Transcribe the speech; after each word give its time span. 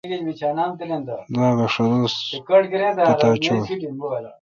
دوا 1.35 1.47
بہ 1.57 1.65
ݭہ 1.73 1.83
دوس 1.89 2.15
پتا 3.07 3.29
چویں 3.43 3.65